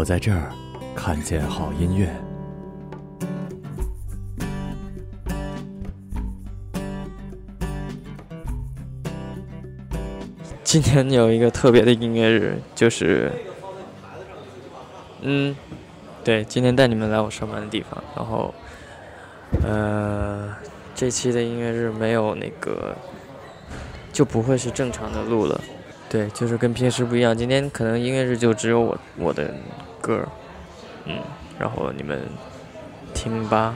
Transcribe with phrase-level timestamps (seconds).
[0.00, 0.50] 我在这儿
[0.96, 2.08] 看见好音乐。
[10.64, 13.30] 今天有一个特别的音乐日，就是，
[15.20, 15.54] 嗯，
[16.24, 18.54] 对，今天带你们来我上班的地方，然后，
[19.62, 20.56] 呃，
[20.94, 22.96] 这期的音乐日没有那个，
[24.10, 25.60] 就不会是正常的录了，
[26.08, 29.54] 对，就是跟平时不一样，今天可能音乐日就只有我我的
[30.00, 30.26] 歌，
[31.04, 31.18] 嗯，
[31.58, 32.26] 然后你们
[33.14, 33.74] 听吧。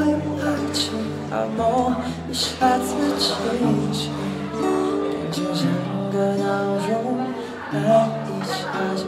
[0.00, 0.02] 爱
[0.72, 0.92] 情
[1.30, 1.94] 好梦
[2.30, 3.26] 一下子清
[3.92, 4.10] 醒，
[4.52, 4.62] 感
[5.32, 5.66] 情像
[6.12, 6.44] 个闹
[6.78, 7.18] 钟，
[7.72, 8.54] 爱一下
[8.96, 9.02] 就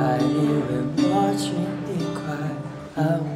[0.00, 1.52] 还以为握紧
[1.92, 2.22] 一块
[2.94, 3.29] 安稳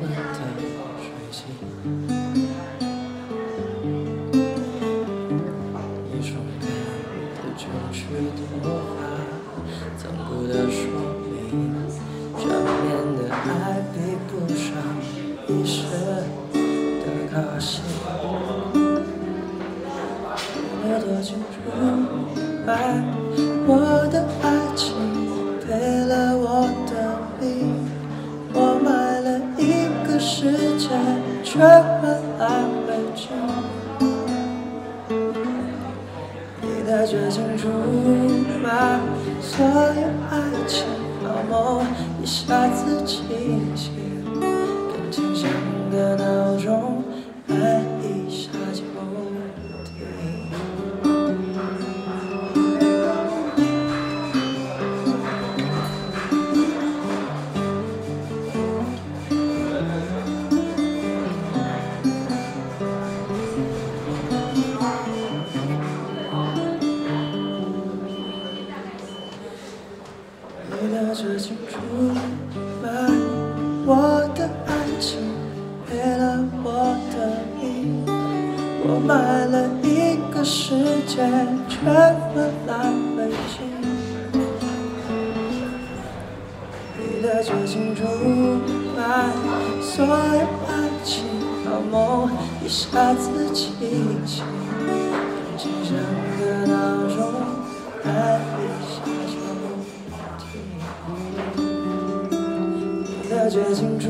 [103.44, 104.08] 我的绝情出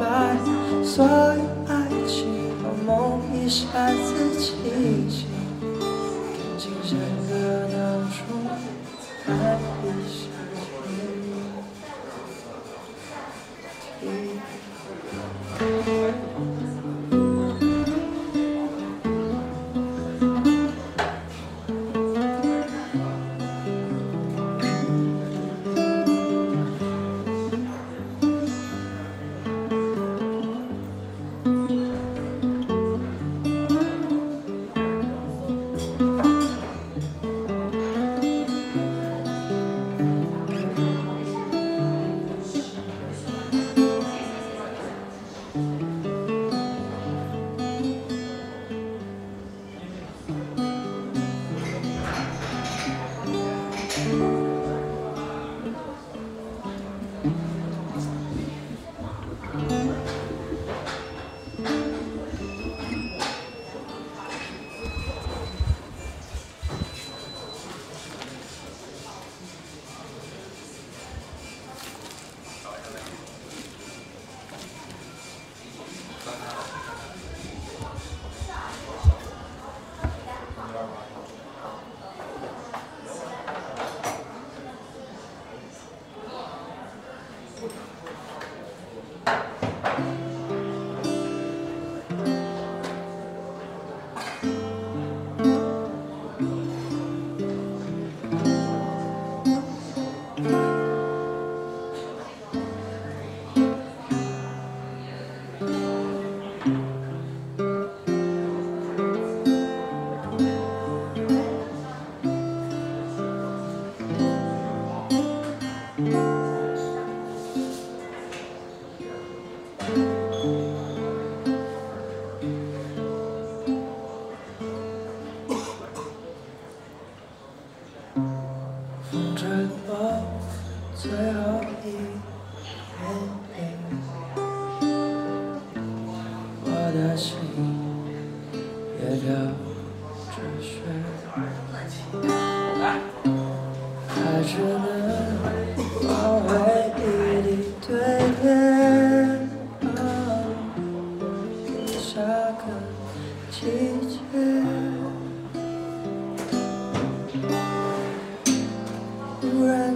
[0.00, 0.36] 卖
[0.82, 1.08] 所有
[1.68, 2.26] 爱情
[2.60, 5.28] 好梦，一下子清醒，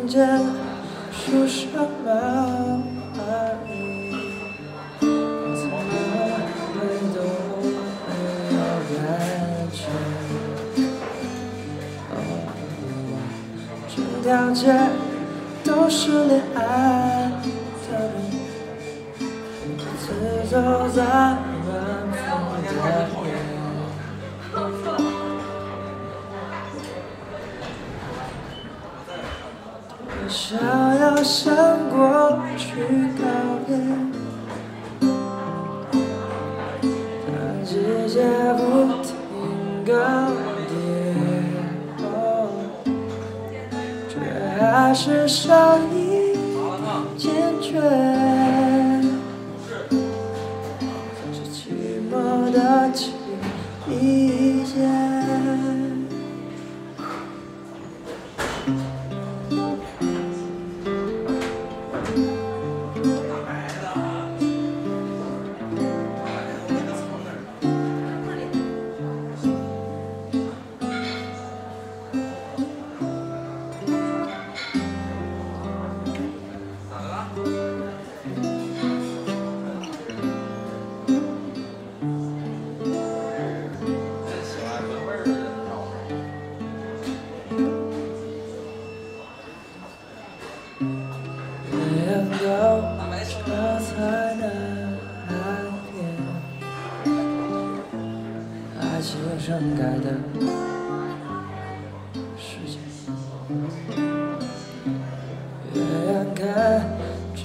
[0.06, 0.38] 忽然间
[1.10, 1.66] 树上
[2.04, 2.08] 冒
[3.12, 3.18] 花
[3.68, 4.14] 雨，
[5.00, 5.08] 怎
[5.68, 5.72] 么
[6.72, 6.76] 会
[7.12, 7.18] 都
[8.06, 8.08] 没
[8.54, 8.56] 有
[8.92, 8.96] 感
[9.72, 9.76] 觉？
[13.88, 14.60] 整条街
[15.64, 16.60] 都是恋爱
[17.42, 17.44] 的
[17.90, 17.92] 人，
[19.76, 20.04] 独自
[20.48, 20.54] 走
[20.94, 20.98] 在
[30.48, 30.56] 想
[31.00, 31.52] 要向
[31.90, 32.68] 过去
[33.18, 33.24] 告
[33.66, 33.76] 别，
[37.26, 37.34] 当
[37.64, 37.74] 季
[38.06, 38.22] 节
[38.56, 38.62] 不
[39.02, 39.10] 停
[39.84, 39.90] 更
[40.68, 40.78] 迭，
[41.98, 42.06] 哦，
[44.08, 44.14] 却
[44.70, 46.38] 还是少一点
[47.18, 47.26] 坚
[47.60, 47.82] 决。
[51.32, 51.58] 这寂
[52.08, 52.14] 寞
[52.52, 52.56] 的
[52.92, 53.02] 情
[53.90, 54.35] 意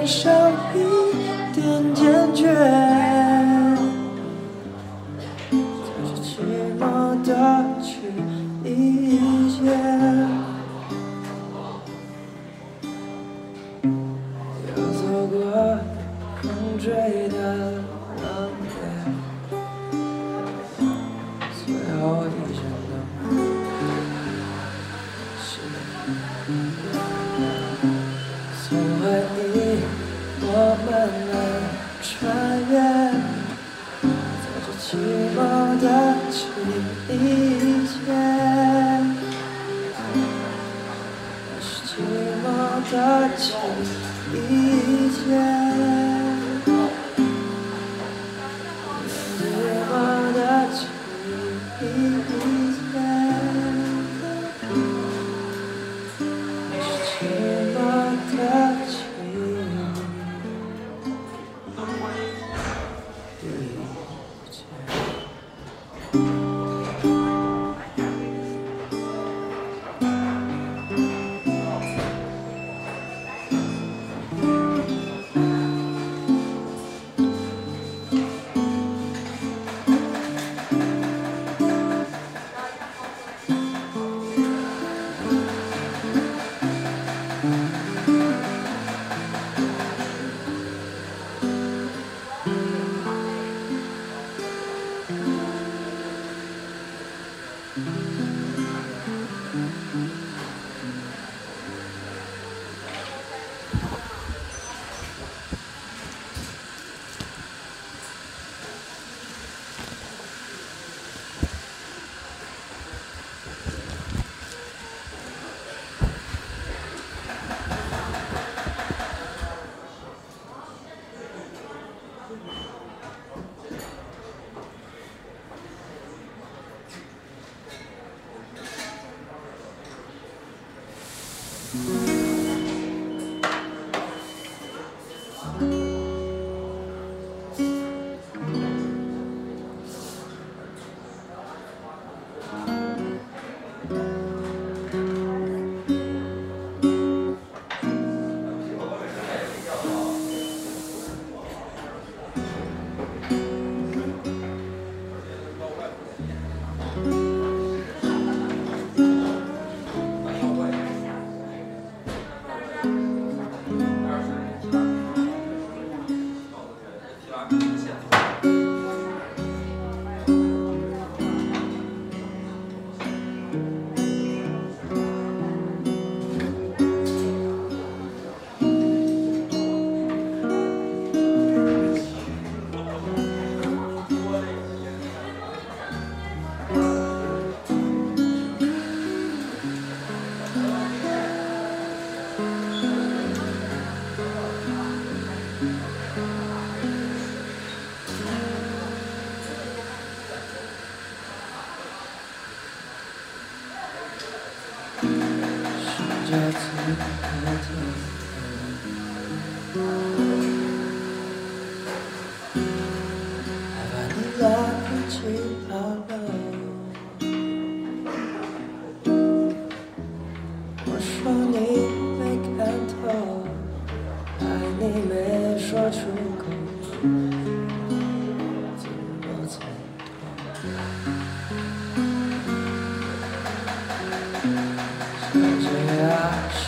[0.08, 0.88] 相遇。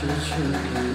[0.00, 0.89] 就是去的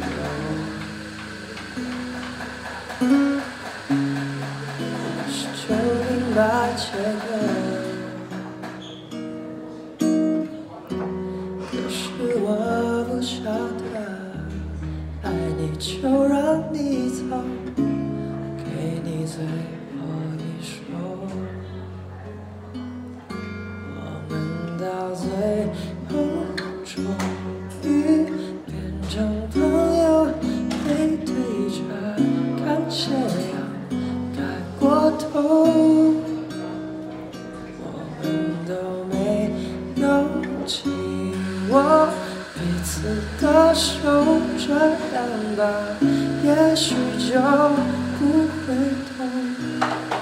[48.18, 48.76] 不回
[49.18, 50.15] 头。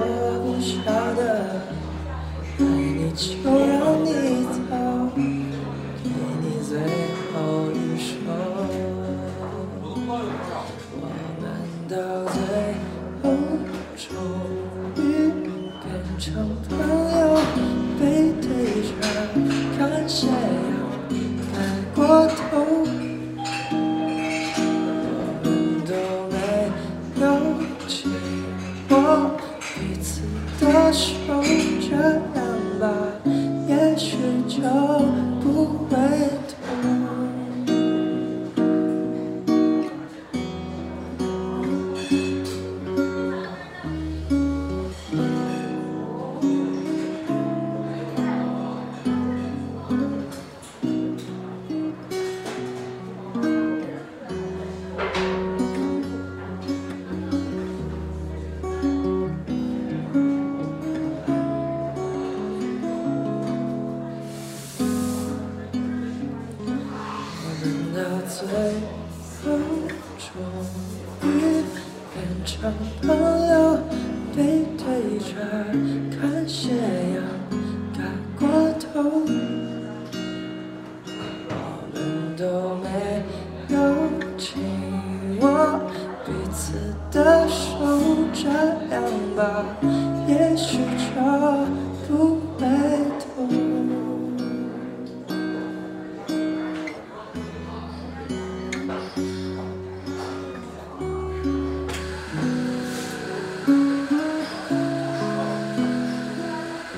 [0.00, 0.04] 我
[0.44, 0.74] 不晓
[1.14, 1.20] 得
[2.58, 4.08] 爱你就让你
[4.44, 4.70] 走
[5.14, 6.70] 给你最
[7.32, 7.36] 后
[7.72, 8.08] 一首。
[11.00, 11.02] 我
[11.40, 11.42] 们
[11.88, 11.94] 都
[12.34, 12.47] 在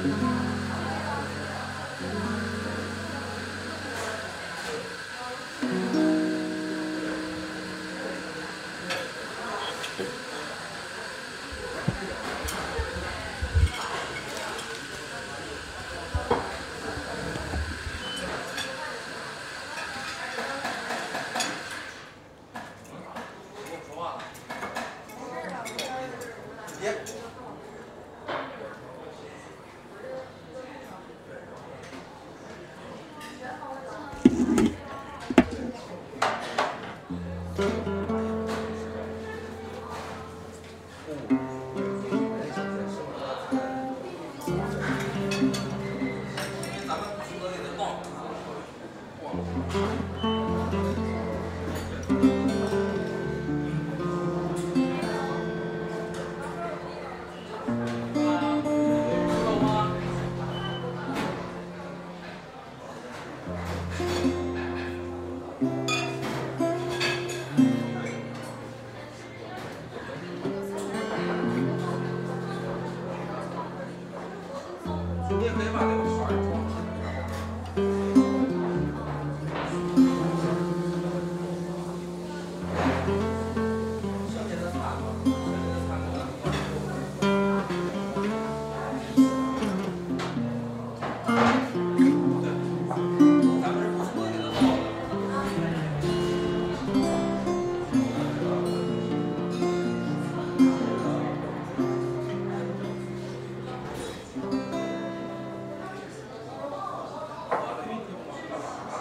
[0.05, 0.40] Mm-hmm.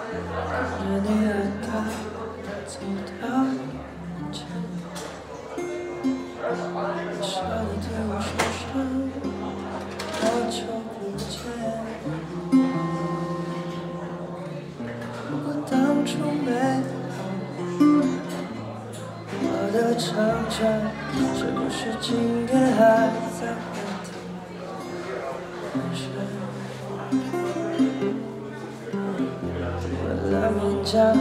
[0.10, 0.41] 看
[0.88, 1.67] 着你，和他
[2.65, 2.74] 走
[3.22, 3.56] 到哪里？
[6.52, 8.62] 你说你对我说什，
[10.19, 10.58] 好久
[10.89, 11.30] 不见。
[15.30, 15.74] 如果当
[16.06, 16.10] 初
[16.43, 16.58] 没有
[17.67, 17.82] 你，
[19.43, 20.08] 我的成
[20.50, 20.58] 长，
[21.38, 22.08] 是不是今
[22.48, 23.29] 天还……
[30.89, 31.15] 了勉强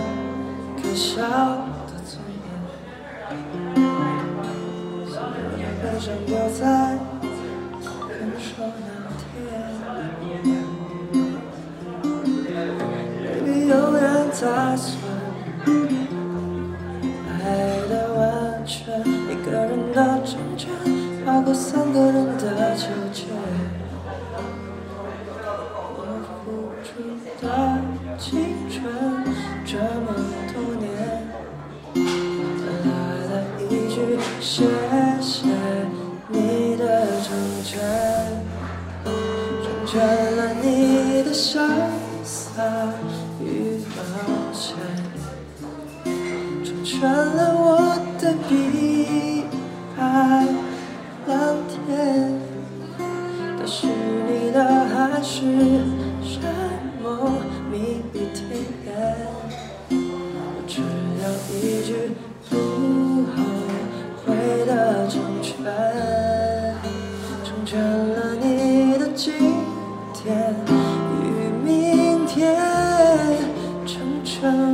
[0.80, 1.20] 可笑
[1.86, 2.46] 的尊严，
[5.06, 6.62] 所有的悲伤丢在
[8.08, 8.46] 分手
[8.80, 8.86] 那
[9.18, 9.28] 天。
[13.22, 14.02] Baby，永远
[14.40, 14.42] 打
[14.74, 14.90] 算
[17.44, 17.44] 爱
[17.88, 18.18] 的完
[18.64, 20.70] 全，一个人的成全，
[21.26, 23.26] 好过三个人的纠结。
[25.94, 26.00] 我
[26.42, 26.46] 付
[26.82, 26.88] 出
[27.42, 27.44] 的
[28.18, 28.26] 青
[28.70, 28.76] 春
[74.40, 74.67] 成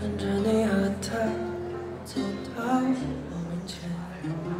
[0.00, 0.70] 看着你和
[1.02, 1.08] 他
[2.04, 2.20] 走
[2.54, 3.74] 到我面前，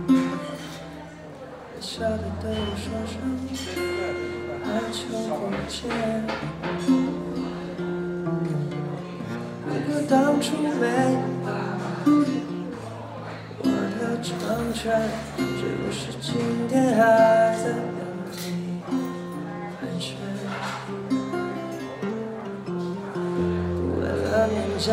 [0.09, 3.15] 微笑的对我说声
[4.65, 4.99] 好久
[5.39, 5.79] 不见。
[9.65, 11.49] 如果当初没有
[13.61, 14.29] 我的成
[14.75, 14.83] 全，
[15.37, 16.27] 是不是今
[16.69, 16.99] 天还
[17.55, 18.37] 在原地
[19.79, 20.17] 盘旋？
[24.01, 24.87] 为了勉强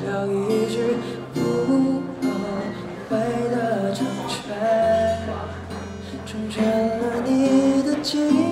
[0.00, 0.96] 只要一句
[1.34, 1.40] 不
[2.22, 2.28] 后
[3.08, 3.16] 悔
[3.50, 5.36] 的成全。
[6.26, 6.64] 成全
[6.98, 8.45] 了你的今